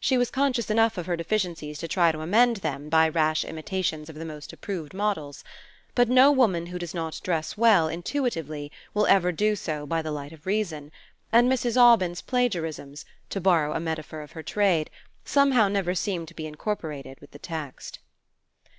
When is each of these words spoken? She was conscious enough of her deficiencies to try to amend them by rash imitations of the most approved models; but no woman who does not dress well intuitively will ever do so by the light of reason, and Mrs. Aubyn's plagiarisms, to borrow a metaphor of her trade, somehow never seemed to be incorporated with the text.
She 0.00 0.16
was 0.16 0.30
conscious 0.30 0.70
enough 0.70 0.96
of 0.96 1.04
her 1.04 1.14
deficiencies 1.14 1.78
to 1.80 1.88
try 1.88 2.10
to 2.10 2.22
amend 2.22 2.56
them 2.64 2.88
by 2.88 3.06
rash 3.06 3.44
imitations 3.44 4.08
of 4.08 4.14
the 4.16 4.24
most 4.24 4.50
approved 4.50 4.94
models; 4.94 5.44
but 5.94 6.08
no 6.08 6.32
woman 6.32 6.64
who 6.68 6.78
does 6.78 6.94
not 6.94 7.20
dress 7.22 7.54
well 7.58 7.86
intuitively 7.86 8.72
will 8.94 9.04
ever 9.08 9.30
do 9.30 9.54
so 9.54 9.84
by 9.84 10.00
the 10.00 10.10
light 10.10 10.32
of 10.32 10.46
reason, 10.46 10.90
and 11.30 11.52
Mrs. 11.52 11.76
Aubyn's 11.78 12.22
plagiarisms, 12.22 13.04
to 13.28 13.42
borrow 13.42 13.74
a 13.74 13.78
metaphor 13.78 14.22
of 14.22 14.32
her 14.32 14.42
trade, 14.42 14.88
somehow 15.26 15.68
never 15.68 15.94
seemed 15.94 16.28
to 16.28 16.34
be 16.34 16.46
incorporated 16.46 17.20
with 17.20 17.32
the 17.32 17.38
text. 17.38 17.98